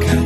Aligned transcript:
가까 0.00 0.21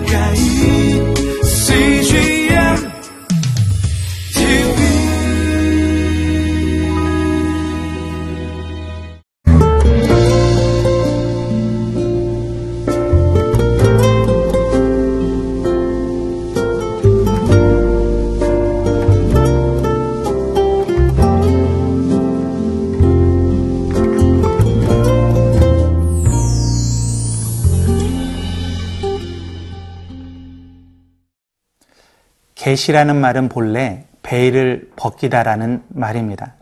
계시라는 32.67 33.15
말은 33.15 33.49
본래 33.49 34.07
베일을 34.25 34.91
벗기다라는 34.97 35.85
말입니다. 35.87 36.55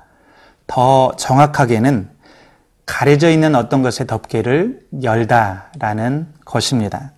더 0.67 1.17
정확하게는 1.17 2.11
가려져 2.85 3.31
있는 3.31 3.55
어떤 3.55 3.81
것의 3.81 4.07
덮개를 4.07 4.81
열다라는 5.03 6.27
것입니다. 6.45 7.13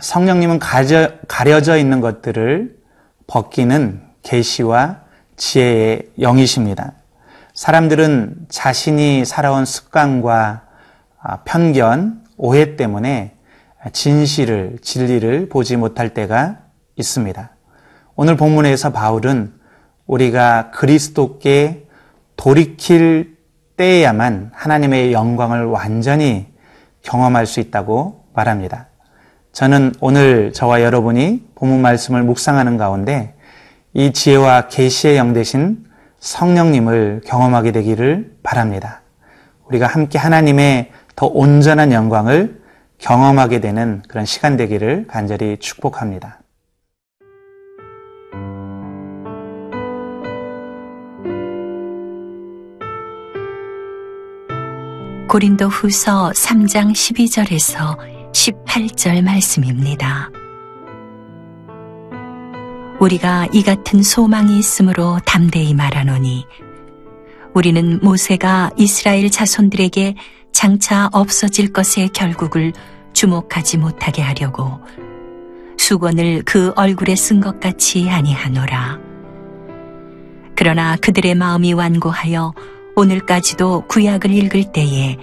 성령님은 0.00 0.60
가려, 0.60 1.10
가려져 1.26 1.76
있는 1.76 2.00
것들을 2.00 2.78
벗기는 3.26 4.00
계시와 4.22 5.00
지혜의 5.36 6.10
영이십니다. 6.20 6.92
사람들은 7.52 8.46
자신이 8.48 9.24
살아온 9.24 9.64
습관과 9.64 10.62
아, 11.20 11.36
편견, 11.38 12.22
오해 12.36 12.76
때문에 12.76 13.34
진실을, 13.92 14.78
진리를 14.82 15.48
보지 15.48 15.76
못할 15.76 16.14
때가 16.14 16.58
있습니다. 16.94 17.57
오늘 18.20 18.36
본문에서 18.36 18.90
바울은 18.90 19.52
우리가 20.08 20.72
그리스도께 20.72 21.86
돌이킬 22.36 23.36
때에야만 23.76 24.50
하나님의 24.52 25.12
영광을 25.12 25.66
완전히 25.66 26.48
경험할 27.02 27.46
수 27.46 27.60
있다고 27.60 28.24
말합니다. 28.34 28.88
저는 29.52 29.94
오늘 30.00 30.52
저와 30.52 30.82
여러분이 30.82 31.44
본문 31.54 31.80
말씀을 31.80 32.24
묵상하는 32.24 32.76
가운데 32.76 33.36
이 33.94 34.12
지혜와 34.12 34.66
계시의 34.66 35.16
영 35.16 35.32
되신 35.32 35.84
성령님을 36.18 37.20
경험하게 37.24 37.70
되기를 37.70 38.38
바랍니다. 38.42 39.02
우리가 39.68 39.86
함께 39.86 40.18
하나님의 40.18 40.90
더 41.14 41.26
온전한 41.26 41.92
영광을 41.92 42.62
경험하게 42.98 43.60
되는 43.60 44.02
그런 44.08 44.24
시간 44.24 44.56
되기를 44.56 45.06
간절히 45.06 45.56
축복합니다. 45.60 46.40
고린도 55.38 55.68
후서 55.68 56.32
3장 56.34 56.90
12절에서 56.90 57.96
18절 58.32 59.22
말씀입니다. 59.22 60.32
우리가 62.98 63.46
이 63.52 63.62
같은 63.62 64.02
소망이 64.02 64.58
있으므로 64.58 65.20
담대히 65.24 65.74
말하노니 65.74 66.44
우리는 67.54 68.00
모세가 68.02 68.72
이스라엘 68.76 69.30
자손들에게 69.30 70.16
장차 70.50 71.08
없어질 71.12 71.72
것의 71.72 72.08
결국을 72.12 72.72
주목하지 73.12 73.78
못하게 73.78 74.22
하려고 74.22 74.80
수건을 75.78 76.42
그 76.46 76.72
얼굴에 76.74 77.14
쓴 77.14 77.40
것 77.40 77.60
같이 77.60 78.10
아니하노라. 78.10 78.98
그러나 80.56 80.96
그들의 80.96 81.36
마음이 81.36 81.74
완고하여 81.74 82.54
오늘까지도 82.98 83.82
구약을 83.86 84.32
읽을 84.32 84.72
때에 84.72 85.16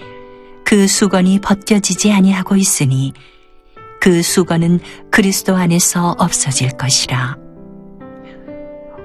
그 0.63 0.87
수건이 0.87 1.39
벗겨지지 1.41 2.13
아니하고 2.13 2.55
있으니 2.55 3.11
그 3.99 4.21
수건은 4.21 4.79
그리스도 5.11 5.57
안에서 5.57 6.15
없어질 6.17 6.77
것이라. 6.77 7.37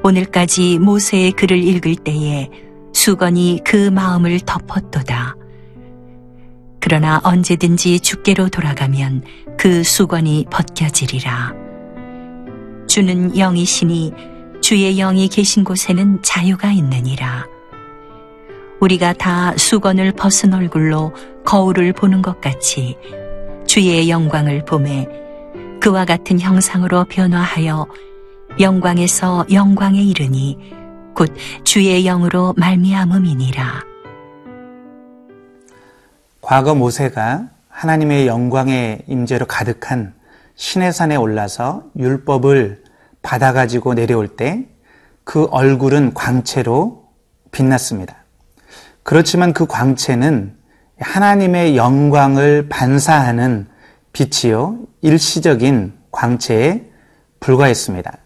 오늘까지 0.05 0.79
모세의 0.79 1.33
글을 1.33 1.59
읽을 1.59 1.97
때에 1.97 2.49
수건이 2.93 3.63
그 3.65 3.91
마음을 3.91 4.39
덮었도다. 4.39 5.35
그러나 6.79 7.21
언제든지 7.25 7.99
주께로 7.99 8.51
돌아가면 8.51 9.25
그 9.59 9.83
수건이 9.83 10.47
벗겨지리라. 10.49 11.55
주는 12.87 13.37
영이시니 13.37 14.13
주의 14.61 14.95
영이 14.95 15.27
계신 15.27 15.65
곳에는 15.65 16.23
자유가 16.23 16.71
있느니라. 16.71 17.60
우리가 18.81 19.13
다 19.13 19.55
수건을 19.57 20.13
벗은 20.13 20.55
얼굴로 20.55 21.13
거울을 21.45 21.93
보는 21.93 22.23
것 22.23 22.41
같이 22.41 22.97
주의 23.67 24.09
영광을 24.11 24.65
보매 24.65 25.07
그와 25.81 26.05
같은 26.05 26.41
형상으로 26.41 27.05
변화하여 27.05 27.87
영광에서 28.59 29.47
영광에 29.53 30.03
이르니 30.03 30.59
곧 31.15 31.33
주의 31.65 32.03
영으로 32.03 32.55
말미암음이니라. 32.57 33.85
과거 36.41 36.75
모세가 36.75 37.49
하나님의 37.69 38.27
영광의 38.27 39.03
임재로 39.07 39.47
가득한 39.47 40.15
시내산에 40.57 41.17
올라서 41.17 41.85
율법을 41.97 42.83
받아가지고 43.23 43.95
내려올 43.95 44.29
때 44.29 44.71
그 45.25 45.45
얼굴은 45.53 46.13
광채로 46.13 47.05
빛났습니다. 47.53 48.20
그렇지만 49.11 49.53
그 49.53 49.67
광채는 49.67 50.55
하나님의 51.01 51.77
영광을 51.77 52.69
반사하는 52.69 53.67
빛이요, 54.13 54.79
일시적인 55.01 55.95
광채에 56.13 56.85
불과했습니다. 57.41 58.19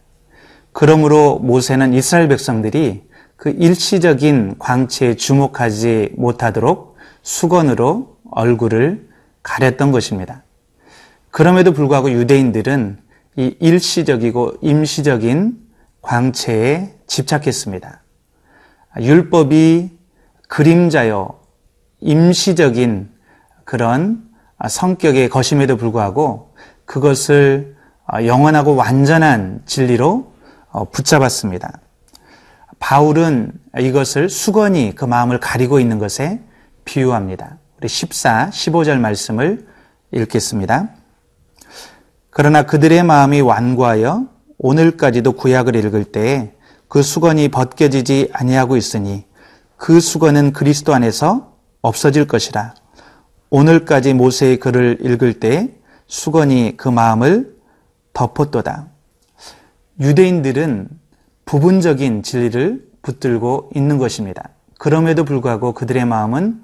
그러므로 0.72 1.38
모세는 1.38 1.94
이스라엘 1.94 2.28
백성들이 2.28 3.08
그 3.36 3.48
일시적인 3.48 4.56
광채에 4.58 5.16
주목하지 5.16 6.10
못하도록 6.18 6.98
수건으로 7.22 8.18
얼굴을 8.30 9.08
가렸던 9.42 9.90
것입니다. 9.90 10.42
그럼에도 11.30 11.72
불구하고 11.72 12.12
유대인들은 12.12 12.98
이 13.36 13.56
일시적이고 13.58 14.58
임시적인 14.60 15.56
광채에 16.02 16.94
집착했습니다. 17.06 18.02
율법이 19.00 19.93
그림자요, 20.54 21.40
임시적인 21.98 23.10
그런 23.64 24.22
성격의 24.64 25.28
것임에도 25.28 25.76
불구하고 25.76 26.54
그것을 26.84 27.74
영원하고 28.24 28.76
완전한 28.76 29.62
진리로 29.66 30.32
붙잡았습니다. 30.92 31.80
바울은 32.78 33.50
이것을 33.80 34.28
수건이 34.28 34.94
그 34.94 35.04
마음을 35.04 35.40
가리고 35.40 35.80
있는 35.80 35.98
것에 35.98 36.40
비유합니다. 36.84 37.58
우리 37.78 37.88
14, 37.88 38.50
15절 38.50 39.00
말씀을 39.00 39.66
읽겠습니다. 40.12 40.88
그러나 42.30 42.62
그들의 42.62 43.02
마음이 43.02 43.40
완고하여 43.40 44.28
오늘까지도 44.58 45.32
구약을 45.32 45.74
읽을 45.74 46.04
때에 46.04 46.52
그 46.86 47.02
수건이 47.02 47.48
벗겨지지 47.48 48.30
아니하고 48.32 48.76
있으니 48.76 49.26
그 49.76 50.00
수건은 50.00 50.52
그리스도 50.52 50.94
안에서 50.94 51.54
없어질 51.82 52.26
것이라. 52.26 52.74
오늘까지 53.50 54.14
모세의 54.14 54.58
글을 54.58 54.98
읽을 55.02 55.40
때 55.40 55.74
수건이 56.06 56.74
그 56.76 56.88
마음을 56.88 57.56
덮었도다. 58.12 58.88
유대인들은 60.00 60.88
부분적인 61.44 62.22
진리를 62.22 62.88
붙들고 63.02 63.70
있는 63.74 63.98
것입니다. 63.98 64.50
그럼에도 64.78 65.24
불구하고 65.24 65.72
그들의 65.72 66.04
마음은 66.04 66.62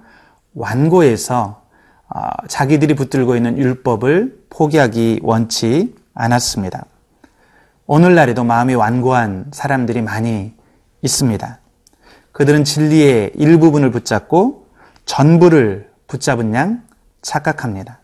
완고해서 0.55 1.63
아, 2.09 2.47
자기들이 2.49 2.97
붙들고 2.97 3.37
있는 3.37 3.57
율법을 3.57 4.47
포기하기 4.51 5.21
원치 5.23 5.95
않았습니다. 6.13 6.87
오늘날에도 7.87 8.43
마음이 8.43 8.75
완고한 8.75 9.47
사람들이 9.53 10.03
많이 10.03 10.53
있습니다. 11.03 11.60
그들은 12.33 12.65
진리의 12.65 13.33
일부분을 13.35 13.91
붙잡고 13.91 14.69
전부를 15.05 15.91
붙잡은 16.07 16.55
양 16.55 16.85
착각합니다. 17.23 18.01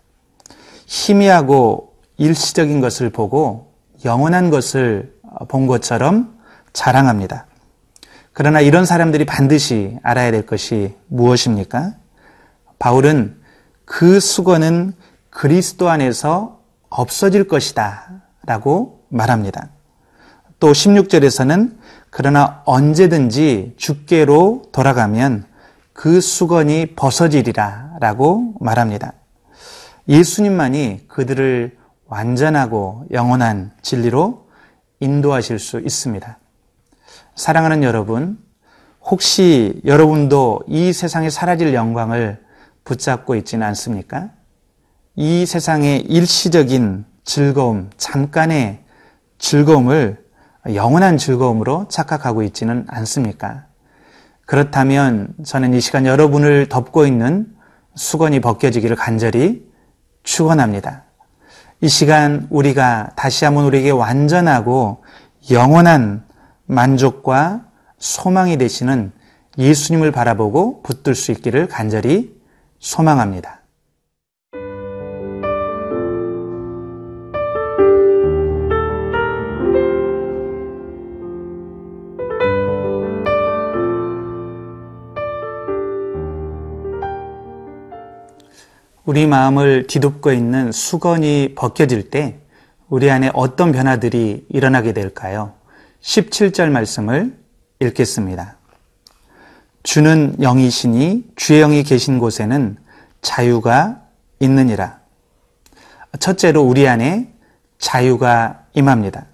희미하고 0.87 1.95
일시적인 2.17 2.81
것을 2.81 3.11
보고 3.11 3.73
영원한 4.05 4.51
것을 4.51 5.15
본 5.49 5.67
것처럼 5.67 6.37
자랑합니다. 6.73 7.47
그러나 8.33 8.61
이런 8.61 8.85
사람들이 8.85 9.25
반드시 9.25 9.99
알아야 10.03 10.31
될 10.31 10.45
것이 10.45 10.95
무엇입니까? 11.09 11.95
바울은 12.79 13.41
그 13.85 14.21
수건은 14.21 14.93
그리스도 15.31 15.89
안에서 15.89 16.61
없어질 16.89 17.49
것이다. 17.49 18.23
라고 18.45 19.05
말합니다. 19.09 19.71
또 20.61 20.73
16절에서는 20.73 21.77
그러나 22.19 22.63
언제든지 22.65 23.75
주께로 23.77 24.71
돌아가면 24.73 25.45
그 25.93 26.23
수건이 26.23 26.95
벗어지리라 26.97 27.99
라고 28.01 28.55
말합니다. 28.59 29.13
예수님만이 30.09 31.09
그들을 31.09 31.77
완전하고 32.07 33.05
영원한 33.13 33.73
진리로 33.83 34.49
인도하실 34.99 35.59
수 35.59 35.79
있습니다. 35.79 36.39
사랑하는 37.35 37.83
여러분, 37.83 38.39
혹시 39.03 39.83
여러분도 39.85 40.63
이 40.69 40.95
세상에 40.95 41.29
사라질 41.29 41.75
영광을 41.75 42.43
붙잡고 42.85 43.35
있지는 43.35 43.67
않습니까? 43.67 44.31
이 45.17 45.45
세상의 45.45 46.01
일시적인 46.01 47.05
즐거움, 47.25 47.91
잠깐의 47.99 48.85
즐거움을 49.37 50.26
영원한 50.75 51.17
즐거움으로 51.17 51.87
착각하고 51.89 52.43
있지는 52.43 52.85
않습니까? 52.89 53.67
그렇다면 54.47 55.35
저는 55.45 55.75
이 55.75 55.81
시간 55.81 56.07
여러분을 56.07 56.69
덮고 56.69 57.07
있는 57.07 57.47
수건이 57.95 58.41
벗겨지기를 58.41 58.97
간절히 58.97 59.67
축원합니다. 60.23 61.05
이 61.81 61.89
시간 61.89 62.47
우리가 62.51 63.11
다시 63.17 63.45
한번 63.45 63.65
우리에게 63.65 63.91
완전하고 63.91 65.05
영원한 65.51 66.25
만족과 66.67 67.67
소망이 67.99 68.57
되시는 68.57 69.13
예수님을 69.59 70.13
바라보고 70.13 70.83
붙들 70.83 71.15
수 71.15 71.33
있기를 71.33 71.69
간절히 71.69 72.35
소망합니다. 72.79 73.56
우리 89.07 89.29
마음을 89.29 89.87
뒤덮고 89.87 90.33
있는 90.33 90.73
수건이 90.73 91.55
벗겨질 91.55 92.11
때 92.11 92.41
우리 92.89 93.09
안에 93.09 93.31
어떤 93.35 93.71
변화들이 93.71 94.47
일어나게 94.49 94.93
될까요? 94.93 95.55
17절 96.03 96.71
말씀을 96.71 97.39
읽겠습니다. 97.79 98.57
주는 99.85 100.35
영이시니 100.41 101.25
주의 101.37 101.61
영이 101.61 101.85
계신 101.85 102.19
곳에는 102.19 102.77
자유가 103.23 104.03
있느니라. 104.41 104.99
첫째로 106.19 106.63
우리 106.63 106.89
안에 106.89 107.33
자유가 107.79 108.65
임합니다. 108.75 109.27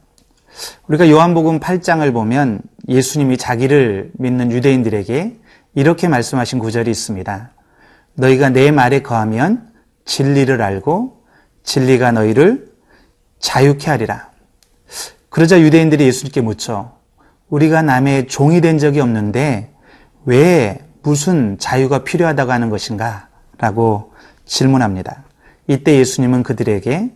우리가 0.86 1.08
요한복음 1.08 1.60
8장을 1.60 2.12
보면 2.12 2.60
예수님이 2.88 3.38
자기를 3.38 4.10
믿는 4.18 4.52
유대인들에게 4.52 5.38
이렇게 5.76 6.08
말씀하신 6.08 6.58
구절이 6.58 6.90
있습니다. 6.90 7.52
너희가 8.14 8.50
내 8.50 8.70
말에 8.70 9.02
거하면 9.02 9.70
진리를 10.04 10.60
알고 10.60 11.22
진리가 11.62 12.12
너희를 12.12 12.72
자유케 13.38 13.90
하리라. 13.90 14.30
그러자 15.28 15.60
유대인들이 15.60 16.04
예수님께 16.04 16.40
묻죠. 16.40 16.96
우리가 17.48 17.82
남의 17.82 18.28
종이 18.28 18.60
된 18.60 18.78
적이 18.78 19.00
없는데 19.00 19.72
왜 20.24 20.84
무슨 21.02 21.58
자유가 21.58 22.04
필요하다고 22.04 22.52
하는 22.52 22.70
것인가? 22.70 23.28
라고 23.58 24.12
질문합니다. 24.44 25.24
이때 25.66 25.96
예수님은 25.98 26.42
그들에게 26.42 27.12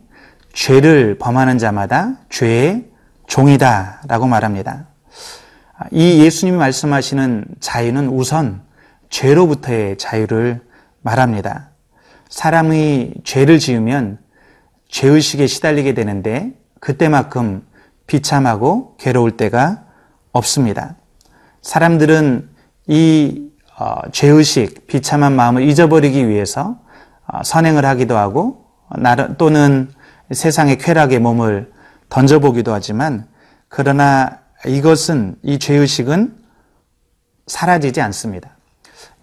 죄를 0.52 1.18
범하는 1.18 1.58
자마다 1.58 2.18
죄의 2.30 2.86
종이다 3.26 4.02
라고 4.08 4.26
말합니다. 4.26 4.86
이 5.90 6.24
예수님이 6.24 6.56
말씀하시는 6.56 7.44
자유는 7.60 8.08
우선 8.08 8.62
죄로부터의 9.10 9.98
자유를 9.98 10.65
말합니다. 11.06 11.70
사람이 12.28 13.14
죄를 13.22 13.60
지으면 13.60 14.18
죄의식에 14.88 15.46
시달리게 15.46 15.94
되는데 15.94 16.52
그때만큼 16.80 17.64
비참하고 18.08 18.96
괴로울 18.98 19.36
때가 19.36 19.84
없습니다. 20.32 20.96
사람들은 21.62 22.50
이 22.88 23.50
어, 23.78 24.00
죄의식, 24.10 24.86
비참한 24.86 25.36
마음을 25.36 25.62
잊어버리기 25.62 26.28
위해서 26.28 26.80
어, 27.26 27.42
선행을 27.44 27.84
하기도 27.84 28.16
하고 28.16 28.64
또는 29.38 29.90
세상의 30.32 30.78
쾌락에 30.78 31.18
몸을 31.18 31.72
던져보기도 32.08 32.72
하지만 32.72 33.28
그러나 33.68 34.40
이것은 34.66 35.36
이 35.42 35.58
죄의식은 35.58 36.36
사라지지 37.46 38.00
않습니다. 38.00 38.55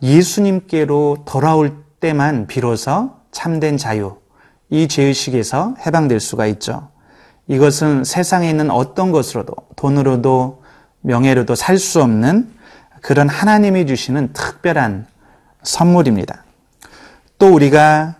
예수님께로 0.01 1.23
돌아올 1.25 1.83
때만 1.99 2.47
비로소 2.47 3.11
참된 3.31 3.77
자유, 3.77 4.17
이 4.69 4.87
죄의식에서 4.87 5.75
해방될 5.85 6.19
수가 6.19 6.47
있죠. 6.47 6.89
이것은 7.47 8.03
세상에 8.03 8.49
있는 8.49 8.71
어떤 8.71 9.11
것으로도, 9.11 9.53
돈으로도, 9.75 10.63
명예로도 11.01 11.55
살 11.55 11.77
수 11.77 12.01
없는 12.01 12.53
그런 13.01 13.27
하나님이 13.27 13.85
주시는 13.85 14.33
특별한 14.33 15.07
선물입니다. 15.63 16.43
또 17.37 17.53
우리가 17.53 18.15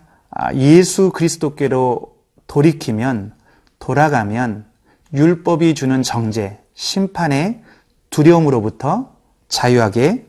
예수 0.54 1.10
그리스도께로 1.10 2.14
돌이키면, 2.46 3.32
돌아가면 3.78 4.66
율법이 5.12 5.74
주는 5.74 6.02
정죄, 6.02 6.60
심판의 6.74 7.62
두려움으로부터 8.10 9.12
자유하게 9.48 10.26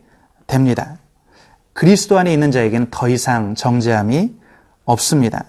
됩니다. 0.47 0.97
그리스도 1.75 2.17
안에 2.17 2.31
있는 2.31 2.51
자에게는 2.51 2.87
더 2.89 3.09
이상 3.09 3.53
정죄함이 3.53 4.33
없습니다. 4.85 5.43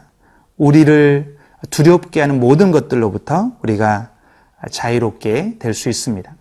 우리를 0.56 1.38
두렵게 1.70 2.20
하는 2.20 2.40
모든 2.40 2.72
것들로부터 2.72 3.52
우리가 3.62 4.10
자유롭게 4.72 5.58
될 5.60 5.72
수 5.72 5.88
있습니다. 5.88 6.34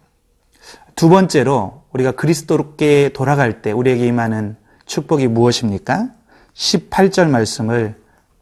두 0.95 1.07
번째로 1.07 1.83
우리가 1.93 2.13
그리스도께 2.13 3.09
돌아갈 3.13 3.61
때 3.61 3.71
우리에게 3.71 4.07
임하는 4.07 4.55
축복이 4.87 5.27
무엇입니까? 5.27 6.09
18절 6.55 7.29
말씀을 7.29 7.95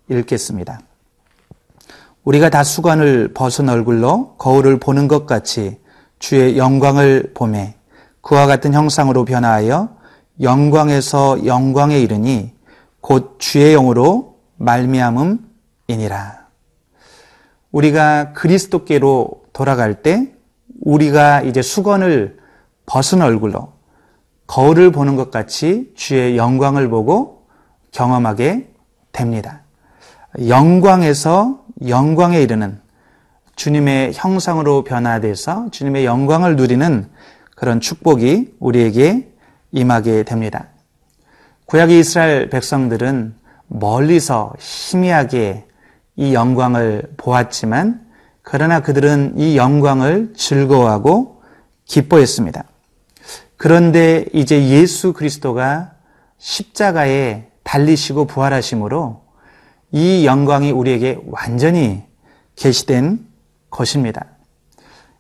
읽겠습니다. 0.10 0.80
우리가 2.24 2.50
다 2.50 2.64
수관을 2.64 3.34
벗은 3.34 3.68
얼굴로 3.68 4.38
거울을 4.38 4.80
보는 4.80 5.10
것 5.10 5.26
같이 5.26 5.78
주의 6.20 6.58
영광을 6.58 7.32
보매 7.34 7.76
그와 8.22 8.46
같은 8.46 8.74
형상으로 8.74 9.26
변화하여 9.26 10.03
영광에서 10.42 11.46
영광에 11.46 12.00
이르니 12.00 12.54
곧 13.02 13.36
주의 13.40 13.74
영으로 13.74 14.40
말미암음이니라. 14.58 16.44
우리가 17.72 18.34
그리스도께로 18.34 19.44
돌아갈 19.52 20.02
때 20.02 20.32
우리가 20.82 21.42
이제 21.42 21.62
수건을 21.62 22.38
벗은 22.86 23.22
얼굴로 23.22 23.74
거울을 24.48 24.92
보는 24.92 25.16
것 25.16 25.32
같이 25.32 25.92
주의 25.96 26.38
영광을 26.38 26.90
보고 26.90 27.48
경험하게 27.92 28.70
됩니다. 29.12 29.62
영광에서 30.48 31.64
영광에 31.88 32.42
이르는 32.42 32.82
주님의 33.56 34.14
형상으로 34.14 34.84
변화돼서 34.84 35.70
주님의 35.72 36.06
영광을 36.06 36.56
누리는 36.56 37.10
그런 37.56 37.80
축복이 37.80 38.56
우리에게 38.60 39.33
임하게 39.74 40.24
됩니다. 40.24 40.68
구약의 41.66 42.00
이스라엘 42.00 42.50
백성들은 42.50 43.36
멀리서 43.68 44.54
희미하게 44.60 45.66
이 46.16 46.34
영광을 46.34 47.12
보았지만 47.18 48.06
그러나 48.44 48.82
그들은 48.82 49.34
이 49.38 49.58
영광을 49.58 50.34
즐거워하고 50.36 51.42
기뻐했습니다. 51.86 52.64
그런데 53.58 54.26
이제 54.34 54.68
예수 54.70 55.14
그리스도가 55.14 55.94
십자가에 56.38 57.48
달리시고 57.64 58.26
부활하심으로 58.26 59.24
이 59.94 60.26
영광이 60.26 60.72
우리에게 60.72 61.20
완전히 61.28 62.04
계시된 62.56 63.26
것입니다. 63.70 64.26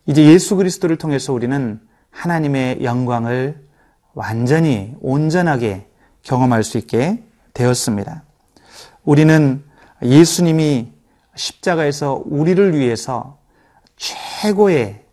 이제 0.06 0.26
예수 0.26 0.56
그리스도를 0.58 0.98
통해서 0.98 1.32
우리는 1.34 1.80
하나님의 2.12 2.84
영광을 2.84 3.63
완전히 4.14 4.96
온전하게 5.02 5.88
경험할 6.22 6.64
수 6.64 6.78
있게 6.78 7.24
되었습니다. 7.54 8.24
우리는 9.04 9.64
예수님이 10.02 10.94
십자가에서 11.36 12.22
우리를 12.26 12.78
위해서 12.78 13.40
최고의 13.96 15.04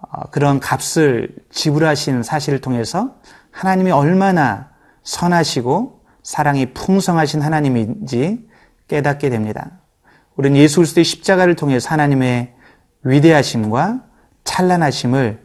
어, 0.00 0.22
그런 0.30 0.60
값을 0.60 1.34
지불하신 1.50 2.22
사실을 2.22 2.60
통해서 2.60 3.16
하나님이 3.50 3.90
얼마나 3.90 4.70
선하시고 5.02 6.02
사랑이 6.22 6.72
풍성하신 6.72 7.40
하나님인지 7.40 8.48
깨닫게 8.86 9.30
됩니다. 9.30 9.80
우리는 10.36 10.56
예수 10.56 10.76
그리스도의 10.76 11.04
십자가를 11.04 11.56
통해서 11.56 11.90
하나님의 11.90 12.54
위대하심과 13.02 14.04
찬란하심을 14.44 15.44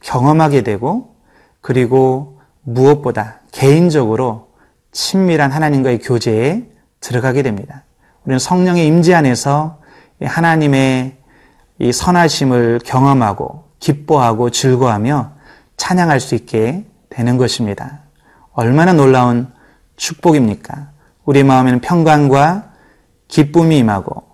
경험하게 0.00 0.62
되고 0.62 1.16
그리고 1.60 2.35
무엇보다 2.66 3.40
개인적으로 3.52 4.48
친밀한 4.92 5.52
하나님과의 5.52 6.00
교제에 6.00 6.64
들어가게 7.00 7.42
됩니다. 7.42 7.84
우리는 8.24 8.38
성령의 8.38 8.86
임재 8.86 9.14
안에서 9.14 9.80
하나님의 10.20 11.16
이 11.78 11.92
선하심을 11.92 12.80
경험하고 12.84 13.64
기뻐하고 13.78 14.50
즐거워하며 14.50 15.32
찬양할 15.76 16.20
수 16.20 16.34
있게 16.34 16.84
되는 17.10 17.36
것입니다. 17.36 18.00
얼마나 18.52 18.92
놀라운 18.92 19.52
축복입니까? 19.96 20.90
우리 21.24 21.44
마음에는 21.44 21.80
평강과 21.80 22.72
기쁨이 23.28 23.78
임하고 23.78 24.24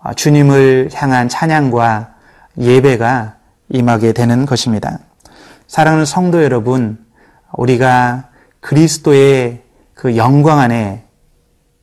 아, 0.00 0.14
주님을 0.14 0.90
향한 0.94 1.28
찬양과 1.28 2.14
예배가 2.58 3.36
임하게 3.68 4.12
되는 4.12 4.46
것입니다. 4.46 4.98
사랑하는 5.66 6.04
성도 6.04 6.42
여러분, 6.42 7.05
우리가 7.56 8.28
그리스도의 8.60 9.62
그 9.94 10.16
영광 10.16 10.58
안에 10.58 11.04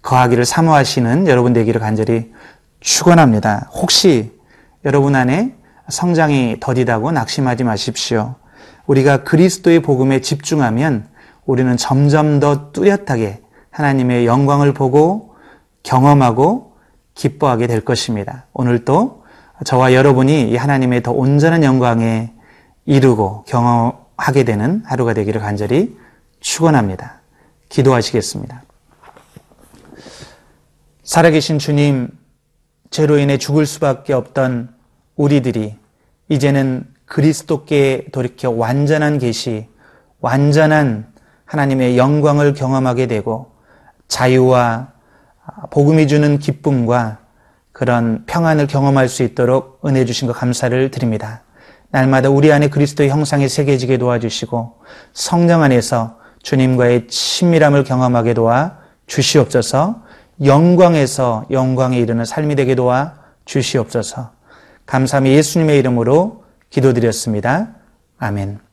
거하기를 0.01 0.45
사모하시는 0.45 1.27
여러분 1.27 1.53
되기를 1.53 1.79
간절히 1.81 2.31
축원합니다. 2.79 3.69
혹시 3.73 4.37
여러분 4.85 5.15
안에 5.15 5.55
성장이 5.89 6.57
더디다고 6.59 7.11
낙심하지 7.11 7.63
마십시오. 7.63 8.35
우리가 8.85 9.23
그리스도의 9.23 9.81
복음에 9.81 10.21
집중하면 10.21 11.07
우리는 11.45 11.75
점점 11.77 12.39
더 12.39 12.71
뚜렷하게 12.71 13.41
하나님의 13.71 14.25
영광을 14.25 14.73
보고 14.73 15.35
경험하고 15.83 16.73
기뻐하게 17.15 17.67
될 17.67 17.81
것입니다. 17.81 18.45
오늘도 18.53 19.23
저와 19.65 19.93
여러분이 19.93 20.49
이 20.49 20.55
하나님의 20.55 21.03
더 21.03 21.11
온전한 21.11 21.63
영광에 21.63 22.33
이르고 22.85 23.45
경험 23.47 24.02
하게 24.23 24.45
되는 24.45 24.81
하루가 24.85 25.13
되기를 25.13 25.41
간절히 25.41 25.97
축원합니다. 26.39 27.19
기도하시겠습니다. 27.67 28.63
살아계신 31.03 31.59
주님, 31.59 32.07
죄로 32.89 33.17
인해 33.17 33.37
죽을 33.37 33.65
수밖에 33.65 34.13
없던 34.13 34.73
우리들이 35.17 35.75
이제는 36.29 36.87
그리스도께 37.05 38.05
돌이켜 38.13 38.49
완전한 38.49 39.19
계시, 39.19 39.67
완전한 40.21 41.11
하나님의 41.43 41.97
영광을 41.97 42.53
경험하게 42.53 43.07
되고 43.07 43.51
자유와 44.07 44.93
복음이 45.69 46.07
주는 46.07 46.39
기쁨과 46.39 47.19
그런 47.73 48.23
평안을 48.25 48.67
경험할 48.67 49.09
수 49.09 49.23
있도록 49.23 49.81
은혜 49.85 50.05
주신 50.05 50.29
것 50.29 50.33
감사를 50.33 50.91
드립니다. 50.91 51.42
날마다 51.93 52.29
우리 52.29 52.51
안에 52.51 52.69
그리스도의 52.69 53.09
형상이 53.09 53.47
새겨지게 53.47 53.99
도와주시고 53.99 54.79
성령 55.13 55.61
안에서 55.61 56.17
주님과의 56.41 57.07
친밀함을 57.07 57.83
경험하게 57.83 58.33
도와 58.33 58.79
주시옵소서 59.05 60.01
영광에서 60.43 61.45
영광에 61.51 61.99
이르는 61.99 62.25
삶이 62.25 62.55
되게 62.55 62.73
도와 62.73 63.13
주시옵소서 63.45 64.31
감사함이 64.87 65.31
예수님의 65.33 65.77
이름으로 65.77 66.43
기도드렸습니다. 66.71 67.75
아멘. 68.17 68.72